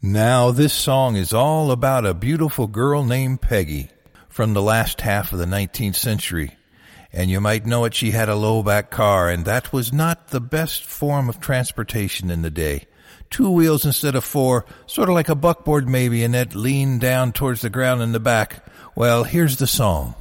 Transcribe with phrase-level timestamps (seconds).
[0.00, 3.90] Now, this song is all about a beautiful girl named Peggy
[4.28, 6.56] from the last half of the 19th century.
[7.12, 10.28] And you might know it, she had a low back car, and that was not
[10.28, 12.86] the best form of transportation in the day.
[13.28, 17.32] Two wheels instead of four, sort of like a buckboard maybe, and it leaned down
[17.32, 18.64] towards the ground in the back.
[18.94, 20.14] Well, here's the song.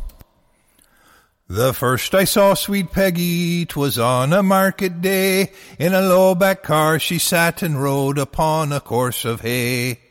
[1.50, 5.54] The first I saw sweet Peggy, 'twas on a market day.
[5.80, 10.02] In a low back car she sat and rode upon a course of hay.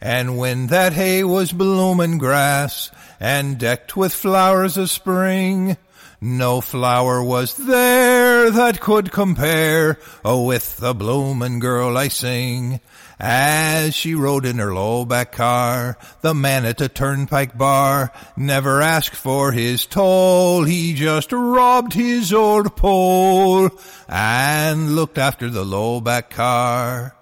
[0.00, 2.90] And when that hay was bloomin' grass,
[3.20, 5.76] and decked with flowers of spring,
[6.20, 12.80] no flower was there that could compare oh, with the bloomin' girl I sing.
[13.18, 18.80] As she rode in her low back car, the man at the turnpike bar never
[18.80, 20.64] asked for his toll.
[20.64, 23.70] He just robbed his old pole
[24.08, 27.14] and looked after the low back car.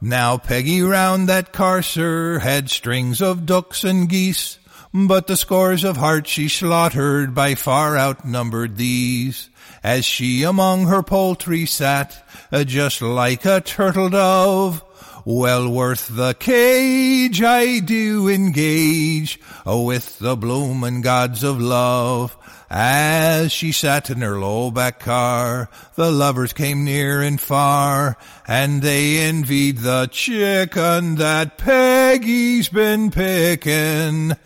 [0.00, 4.58] Now Peggy round that car, sir, had strings of ducks and geese,
[5.04, 9.50] but the scores of hearts she slaughtered by far outnumbered these.
[9.84, 14.82] As she among her poultry sat, uh, just like a turtle dove,
[15.26, 22.34] well worth the cage I do engage oh, with the bloomin' gods of love.
[22.70, 28.16] As she sat in her low back car, the lovers came near and far,
[28.48, 34.36] and they envied the chicken that Peggy's been pickin'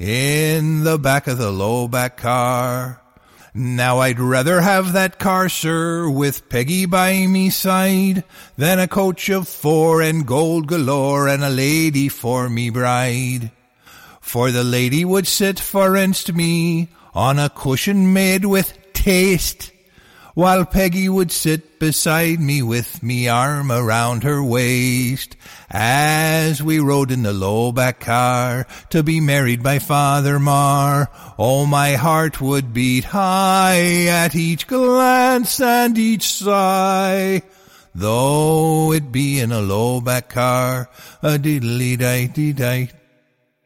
[0.00, 3.02] in the back of the low back car.
[3.52, 8.24] Now I'd rather have that car, sir, with Peggy by me side,
[8.56, 13.50] than a coach of four and gold galore and a lady for me bride.
[14.20, 19.70] For the lady would sit forninst me on a cushion made with taste,
[20.40, 25.36] while Peggy would sit beside me with me arm around her waist,
[25.68, 31.10] as we rode in the low back car to be married by Father Marr.
[31.38, 37.42] Oh, my heart would beat high at each glance and each sigh.
[37.94, 40.88] Though it be in a low back car,
[41.20, 42.99] a diddly di di di